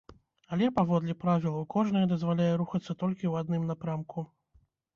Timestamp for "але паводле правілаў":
0.55-1.67